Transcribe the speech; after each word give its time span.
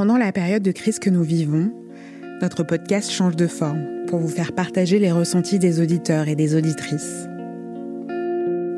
Pendant 0.00 0.16
la 0.16 0.32
période 0.32 0.62
de 0.62 0.72
crise 0.72 0.98
que 0.98 1.10
nous 1.10 1.22
vivons, 1.22 1.70
notre 2.40 2.62
podcast 2.62 3.10
change 3.10 3.36
de 3.36 3.46
forme 3.46 4.06
pour 4.06 4.18
vous 4.18 4.28
faire 4.28 4.54
partager 4.54 4.98
les 4.98 5.12
ressentis 5.12 5.58
des 5.58 5.78
auditeurs 5.78 6.26
et 6.26 6.34
des 6.34 6.56
auditrices. 6.56 7.28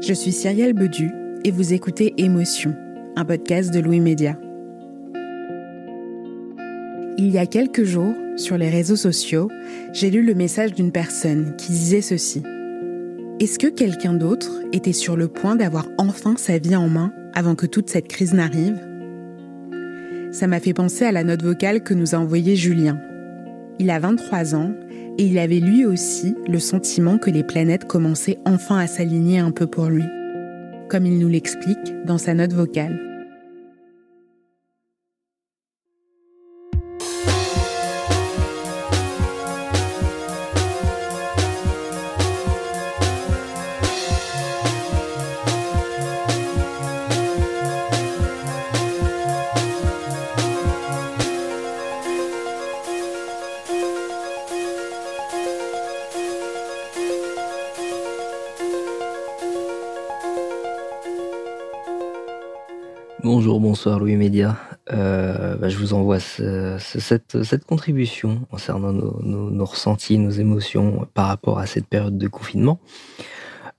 Je 0.00 0.12
suis 0.14 0.32
Cyrielle 0.32 0.72
Bedu 0.72 1.12
et 1.44 1.52
vous 1.52 1.74
écoutez 1.74 2.12
Émotion, 2.16 2.74
un 3.14 3.24
podcast 3.24 3.72
de 3.72 3.78
Louis 3.78 4.00
Média. 4.00 4.36
Il 7.18 7.30
y 7.30 7.38
a 7.38 7.46
quelques 7.46 7.84
jours, 7.84 8.16
sur 8.34 8.58
les 8.58 8.68
réseaux 8.68 8.96
sociaux, 8.96 9.48
j'ai 9.92 10.10
lu 10.10 10.24
le 10.24 10.34
message 10.34 10.74
d'une 10.74 10.90
personne 10.90 11.54
qui 11.56 11.70
disait 11.70 12.00
ceci. 12.00 12.42
Est-ce 13.38 13.60
que 13.60 13.68
quelqu'un 13.68 14.14
d'autre 14.14 14.50
était 14.72 14.92
sur 14.92 15.16
le 15.16 15.28
point 15.28 15.54
d'avoir 15.54 15.86
enfin 15.98 16.34
sa 16.36 16.58
vie 16.58 16.74
en 16.74 16.88
main 16.88 17.12
avant 17.32 17.54
que 17.54 17.66
toute 17.66 17.90
cette 17.90 18.08
crise 18.08 18.34
n'arrive? 18.34 18.91
Ça 20.32 20.46
m'a 20.46 20.60
fait 20.60 20.72
penser 20.72 21.04
à 21.04 21.12
la 21.12 21.24
note 21.24 21.42
vocale 21.42 21.82
que 21.82 21.94
nous 21.94 22.14
a 22.14 22.18
envoyée 22.18 22.56
Julien. 22.56 22.98
Il 23.78 23.90
a 23.90 23.98
23 23.98 24.54
ans 24.54 24.72
et 25.18 25.24
il 25.24 25.38
avait 25.38 25.60
lui 25.60 25.84
aussi 25.84 26.34
le 26.48 26.58
sentiment 26.58 27.18
que 27.18 27.30
les 27.30 27.44
planètes 27.44 27.84
commençaient 27.84 28.38
enfin 28.46 28.78
à 28.78 28.86
s'aligner 28.86 29.38
un 29.38 29.50
peu 29.50 29.66
pour 29.66 29.86
lui, 29.86 30.04
comme 30.88 31.06
il 31.06 31.18
nous 31.18 31.28
l'explique 31.28 31.94
dans 32.06 32.18
sa 32.18 32.34
note 32.34 32.52
vocale. 32.52 33.11
Bonjour, 63.24 63.60
bonsoir 63.60 64.00
Louis 64.00 64.16
Média. 64.16 64.56
Euh, 64.92 65.54
bah, 65.54 65.68
je 65.68 65.78
vous 65.78 65.94
envoie 65.94 66.18
cette, 66.18 67.64
contribution 67.68 68.40
concernant 68.50 68.92
nos, 68.92 69.64
ressentis, 69.64 70.18
nos 70.18 70.32
émotions 70.32 71.06
par 71.14 71.28
rapport 71.28 71.60
à 71.60 71.66
cette 71.66 71.86
période 71.86 72.18
de 72.18 72.26
confinement. 72.26 72.80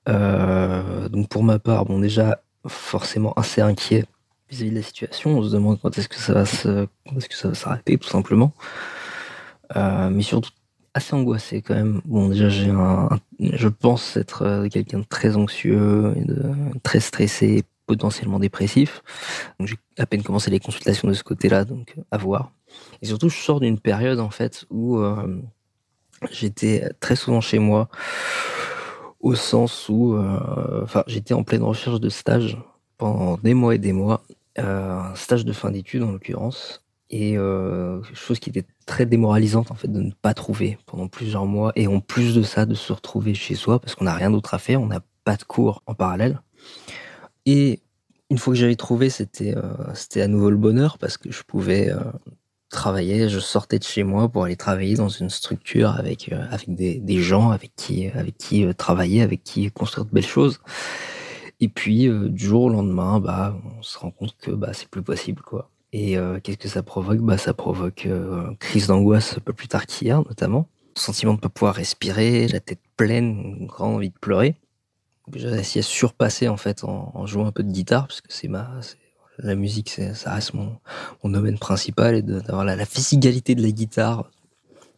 Euh, 0.08 1.10
donc 1.10 1.28
pour 1.28 1.44
ma 1.44 1.60
part, 1.60 1.84
bon 1.84 2.00
déjà 2.00 2.42
forcément 2.68 3.34
assez 3.34 3.60
inquiet 3.60 4.06
vis-à-vis 4.50 4.72
de 4.72 4.76
la 4.78 4.82
situation. 4.82 5.38
On 5.38 5.44
se 5.44 5.52
demande 5.52 5.78
quand 5.82 5.98
est-ce 5.98 6.08
que 6.08 6.16
ça 6.16 6.34
va 6.34 6.46
se, 6.46 6.88
est-ce 7.18 7.28
que 7.28 7.36
ça 7.36 7.50
va 7.50 7.54
s'arrêter 7.54 7.98
tout 7.98 8.08
simplement. 8.08 8.54
Euh, 9.76 10.10
mais 10.10 10.24
surtout 10.24 10.52
assez 10.94 11.16
angoissé 11.16 11.62
quand 11.62 11.76
même. 11.76 12.00
Bon 12.06 12.30
déjà 12.30 12.48
je 12.48 13.68
pense 13.68 14.16
être 14.16 14.70
quelqu'un 14.72 15.00
de 15.00 15.06
très 15.10 15.36
anxieux 15.36 16.14
très 16.82 17.02
stressé 17.02 17.64
potentiellement 17.86 18.40
dépressif. 18.40 19.02
Donc 19.60 19.68
j'ai 19.68 19.78
à 19.98 20.06
peine 20.06 20.24
commencé 20.24 20.50
les 20.52 20.60
consultations 20.60 21.08
de 21.08 21.14
ce 21.14 21.24
côté-là, 21.24 21.66
donc 21.66 21.96
à 22.12 22.18
voir. 22.18 22.52
Et 23.02 23.06
surtout, 23.06 23.30
je 23.30 23.38
sors 23.38 23.60
d'une 23.60 23.80
période 23.80 24.20
en 24.20 24.30
fait 24.30 24.66
où 24.70 24.98
euh, 24.98 25.42
j'étais 26.32 26.90
très 27.00 27.16
souvent 27.16 27.42
chez 27.42 27.60
moi, 27.60 27.90
au 29.20 29.36
sens 29.36 29.90
où, 29.90 30.16
euh, 30.16 30.82
enfin, 30.84 31.04
j'étais 31.08 31.34
en 31.34 31.44
pleine 31.44 31.64
recherche 31.64 32.00
de 32.00 32.10
stage 32.10 32.58
pendant 32.98 33.38
des 33.38 33.54
mois 33.54 33.76
et 33.76 33.78
des 33.80 33.94
mois, 33.94 34.24
euh, 34.60 35.00
un 35.00 35.16
stage 35.16 35.46
de 35.46 35.54
fin 35.54 35.72
d'études 35.72 36.04
en 36.04 36.12
l'occurrence, 36.12 36.82
et 37.10 37.36
chose 38.16 38.40
qui 38.40 38.50
était 38.50 38.66
très 38.88 39.06
démoralisante 39.06 39.70
en 39.70 39.76
fait 39.76 39.88
de 39.88 40.02
ne 40.02 40.12
pas 40.12 40.34
trouver 40.34 40.80
pendant 40.88 41.08
plusieurs 41.08 41.46
mois, 41.46 41.72
et 41.76 41.86
en 41.86 42.00
plus 42.00 42.34
de 42.34 42.42
ça, 42.42 42.66
de 42.66 42.74
se 42.74 42.92
retrouver 42.92 43.36
chez 43.36 43.54
soi 43.54 43.80
parce 43.80 43.94
qu'on 43.94 44.06
n'a 44.06 44.16
rien 44.16 44.32
d'autre 44.32 44.56
à 44.56 44.58
faire, 44.58 44.82
on 44.82 44.88
n'a 44.88 45.02
pas 45.24 45.36
de 45.36 45.44
cours 45.44 45.84
en 45.86 45.94
parallèle. 45.94 46.42
Et 47.46 47.82
une 48.30 48.38
fois 48.38 48.54
que 48.54 48.60
j'avais 48.60 48.76
trouvé, 48.76 49.10
c'était 49.10 49.56
euh, 49.56 49.94
c'était 49.94 50.22
à 50.22 50.28
nouveau 50.28 50.50
le 50.50 50.58
bonheur 50.58 50.98
parce 50.98 51.18
que 51.18 51.32
je 51.32 51.44
pouvais 51.44 51.90
euh, 51.92 52.00
travailler. 52.70 53.30
Je 53.30 53.40
sortais 53.40 53.80
de 53.80 53.84
chez 53.84 54.04
moi 54.04 54.30
pour 54.30 54.46
aller 54.46 54.56
travailler 54.56 54.96
dans 54.96 55.10
une 55.10 55.30
structure 55.30 55.92
avec 55.92 56.32
euh, 56.32 56.46
avec 56.50 56.74
des, 56.74 57.22
gens 57.22 57.52
avec 57.52 57.76
qui 57.76 58.08
avec 58.08 58.38
qui 58.38 58.66
travailler, 58.76 59.22
avec 59.22 59.44
qui 59.44 59.70
construire 59.72 60.06
de 60.06 60.12
belles 60.12 60.26
choses. 60.26 60.60
Et 61.60 61.70
puis 61.70 62.10
du 62.10 62.46
jour 62.46 62.64
au 62.64 62.70
lendemain, 62.70 63.20
bah 63.20 63.56
on 63.78 63.84
se 63.84 63.98
rend 63.98 64.12
compte 64.12 64.36
que 64.42 64.52
bah 64.52 64.72
c'est 64.74 64.90
plus 64.90 65.04
possible 65.04 65.42
quoi. 65.42 65.70
Et 65.94 66.18
qu'est-ce 66.42 66.58
que 66.58 66.68
ça 66.68 66.82
provoque? 66.82 67.20
Bah 67.20 67.38
ça 67.38 67.54
provoque 67.54 68.08
crise 68.60 68.88
d'angoisse 68.88 69.38
un 69.38 69.42
peu 69.42 69.54
plus 69.54 69.68
tard 69.68 69.86
qu'hier 69.86 70.18
notamment, 70.24 70.68
sentiment 70.98 71.36
de 71.36 71.40
pas 71.40 71.50
pouvoir 71.50 71.76
respirer, 71.76 72.48
la 72.48 72.60
tête 72.60 72.82
pleine, 72.98 73.58
une 73.60 73.68
grande 73.68 73.98
envie 73.98 74.10
de 74.10 74.18
pleurer 74.20 74.56
j'ai 75.34 75.48
essayé 75.50 75.82
de 75.82 75.86
surpasser 75.86 76.48
en 76.48 76.58
fait 76.58 76.84
en, 76.84 77.26
jouant 77.26 77.46
un 77.46 77.52
peu 77.52 77.64
de 77.64 77.72
guitare 77.72 78.08
parce 78.08 78.22
que 78.22 78.32
c'est 78.32 78.48
ma 78.48 78.80
la 79.40 79.56
musique 79.56 79.90
ça 79.90 80.34
reste 80.34 80.54
mon, 80.54 80.78
mon 81.24 81.30
domaine 81.30 81.58
principal 81.58 82.16
et 82.16 82.22
d'avoir 82.22 82.66
la, 82.66 82.76
la, 82.76 82.86
physicalité 82.86 83.56
de 83.56 83.64
la 83.64 83.72
guitare 83.72 84.30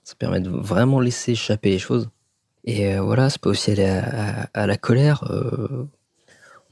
ça 0.03 0.15
permet 0.15 0.41
de 0.41 0.49
vraiment 0.49 0.99
laisser 0.99 1.31
échapper 1.31 1.69
les 1.69 1.79
choses. 1.79 2.09
Et 2.65 2.95
euh, 2.95 3.01
voilà 3.01 3.29
c'est 3.29 3.39
pas 3.39 3.49
aussi 3.49 3.71
aller 3.71 3.85
à, 3.85 4.49
à, 4.53 4.67
la 4.67 4.77
colère 4.77 5.23
euh, 5.29 5.87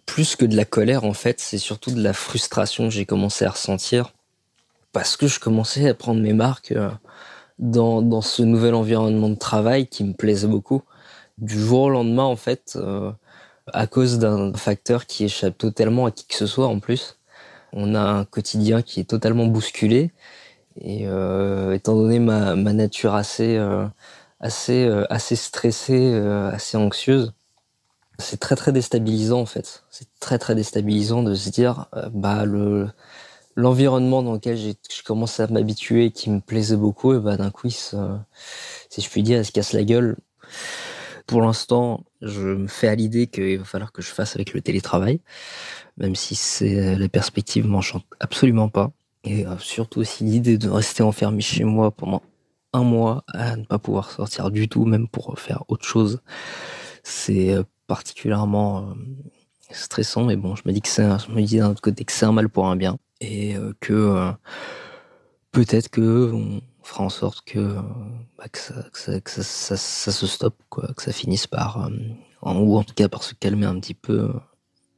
plus 0.05 0.35
que 0.35 0.45
de 0.45 0.57
la 0.57 0.65
colère 0.65 1.05
en 1.05 1.13
fait 1.13 1.39
c'est 1.39 1.57
surtout 1.57 1.91
de 1.91 2.01
la 2.01 2.13
frustration 2.13 2.85
que 2.85 2.93
j'ai 2.93 3.05
commencé 3.05 3.45
à 3.45 3.51
ressentir 3.51 4.13
parce 4.91 5.15
que 5.15 5.27
je 5.27 5.39
commençais 5.39 5.87
à 5.87 5.93
prendre 5.93 6.21
mes 6.21 6.33
marques 6.33 6.73
euh, 6.73 6.89
dans, 7.59 8.01
dans 8.01 8.21
ce 8.21 8.41
nouvel 8.41 8.73
environnement 8.73 9.29
de 9.29 9.35
travail 9.35 9.87
qui 9.87 10.03
me 10.03 10.13
plaisait 10.13 10.47
beaucoup. 10.47 10.81
Du 11.37 11.59
jour 11.59 11.83
au 11.83 11.89
lendemain 11.89 12.23
en 12.23 12.35
fait 12.35 12.77
à 13.71 13.87
cause 13.87 14.19
d'un 14.19 14.53
facteur 14.53 15.05
qui 15.05 15.25
échappe 15.25 15.57
totalement 15.57 16.05
à 16.05 16.11
qui 16.11 16.25
que 16.27 16.35
ce 16.35 16.47
soit 16.47 16.67
en 16.67 16.79
plus. 16.79 17.17
On 17.71 17.95
a 17.95 18.01
un 18.01 18.25
quotidien 18.25 18.81
qui 18.81 18.99
est 18.99 19.09
totalement 19.09 19.45
bousculé 19.45 20.11
et 20.79 21.07
euh, 21.07 21.73
étant 21.73 21.95
donné 21.95 22.19
ma, 22.19 22.55
nature 22.55 23.13
assez 23.15 23.57
euh, 23.57 23.87
euh, 24.41 25.05
stressée, 25.19 26.13
assez 26.51 26.77
anxieuse, 26.77 27.33
c'est 28.19 28.39
très 28.39 28.55
très 28.55 28.71
déstabilisant 28.71 29.41
en 29.41 29.45
fait. 29.45 29.83
C'est 29.89 30.07
très 30.19 30.39
très 30.39 30.55
déstabilisant 30.55 31.23
de 31.23 31.35
se 31.35 31.49
dire 31.49 31.87
bah 32.11 32.45
le 32.45 32.89
l'environnement 33.55 34.23
dans 34.23 34.33
lequel 34.33 34.57
je 34.57 35.03
commence 35.03 35.39
à 35.39 35.47
m'habituer 35.47 36.11
qui 36.11 36.31
me 36.31 36.39
plaisait 36.39 36.75
beaucoup 36.75 37.13
et 37.13 37.19
bah 37.19 37.37
d'un 37.37 37.51
coup 37.51 37.69
si 37.69 37.95
je 38.97 39.09
puis 39.09 39.21
dire 39.21 39.39
elle 39.39 39.45
se 39.45 39.51
casse 39.51 39.73
la 39.73 39.83
gueule 39.83 40.17
pour 41.25 41.41
l'instant, 41.41 42.05
je 42.21 42.41
me 42.41 42.67
fais 42.67 42.87
à 42.87 42.95
l'idée 42.95 43.27
qu'il 43.27 43.59
va 43.59 43.65
falloir 43.65 43.91
que 43.91 44.01
je 44.01 44.09
fasse 44.09 44.35
avec 44.35 44.53
le 44.53 44.61
télétravail, 44.61 45.21
même 45.97 46.15
si 46.15 46.35
c'est 46.35 46.95
la 46.97 47.09
perspective 47.09 47.65
m'enchante 47.65 48.05
absolument 48.19 48.69
pas. 48.69 48.91
Et 49.23 49.45
euh, 49.47 49.57
surtout 49.57 50.01
aussi 50.01 50.23
l'idée 50.23 50.57
de 50.57 50.69
rester 50.69 51.03
enfermé 51.03 51.41
chez 51.41 51.63
moi 51.63 51.91
pendant 51.91 52.21
un 52.73 52.83
mois 52.83 53.23
à 53.27 53.55
ne 53.55 53.63
pas 53.63 53.79
pouvoir 53.79 54.11
sortir 54.11 54.51
du 54.51 54.67
tout, 54.67 54.85
même 54.85 55.07
pour 55.07 55.37
faire 55.39 55.63
autre 55.67 55.85
chose, 55.85 56.21
c'est 57.03 57.53
euh, 57.53 57.63
particulièrement 57.87 58.89
euh, 58.89 58.93
stressant. 59.71 60.25
Mais 60.25 60.35
bon, 60.35 60.55
je 60.55 60.63
me 60.65 60.73
dis 60.73 60.81
que 60.81 60.89
c'est, 60.89 61.03
je 61.19 61.31
me 61.31 61.41
dis 61.41 61.57
d'un 61.59 61.71
autre 61.71 61.81
côté 61.81 62.03
que 62.03 62.11
c'est 62.11 62.25
un 62.25 62.33
mal 62.33 62.49
pour 62.49 62.67
un 62.67 62.75
bien 62.75 62.97
et 63.21 63.55
que 63.79 64.33
peut-être 65.53 65.87
que 65.87 66.33
on 66.33 66.61
fera 66.81 67.05
en 67.05 67.09
sorte 67.09 67.41
que 67.45 67.77
bah, 68.37 68.45
que, 68.51 68.59
ça, 69.41 69.77
se 69.77 70.27
stoppe, 70.27 70.57
quoi, 70.69 70.89
que 70.95 71.03
ça 71.03 71.11
finisse 71.11 71.47
par, 71.47 71.89
ou 72.43 72.77
en 72.77 72.83
tout 72.83 72.93
cas 72.93 73.09
par 73.09 73.23
se 73.23 73.33
calmer 73.33 73.65
un 73.65 73.79
petit 73.79 73.93
peu 73.93 74.31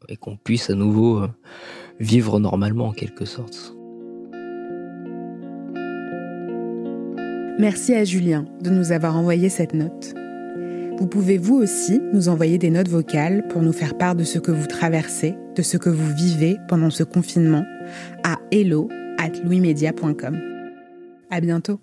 et 0.08 0.18
qu'on 0.18 0.38
puisse 0.38 0.70
à 0.70 0.76
nouveau 0.76 1.26
vivre 2.00 2.40
normalement 2.40 2.88
en 2.88 2.92
quelque 2.92 3.26
sorte. 3.26 3.74
Merci 7.58 7.94
à 7.94 8.04
Julien 8.04 8.46
de 8.62 8.70
nous 8.70 8.92
avoir 8.92 9.16
envoyé 9.16 9.48
cette 9.48 9.74
note. 9.74 10.14
Vous 10.98 11.08
pouvez 11.08 11.38
vous 11.38 11.56
aussi 11.56 12.02
nous 12.14 12.30
envoyer 12.30 12.58
des 12.58 12.70
notes 12.70 12.88
vocales 12.88 13.48
pour 13.48 13.62
nous 13.62 13.74
faire 13.74 13.98
part 13.98 14.16
de 14.16 14.24
ce 14.24 14.40
que 14.40 14.52
vous 14.52 14.68
traversez, 14.68 15.36
de 15.56 15.62
ce 15.62 15.78
que 15.78 15.90
vous 15.90 16.14
vivez 16.14 16.58
pendant 16.68 16.90
ce 16.90 17.04
confinement 17.04 17.66
à 18.24 18.38
hello 18.52 18.90
at 19.18 19.32
louismedia.com. 19.44 20.38
À 21.30 21.42
bientôt. 21.42 21.80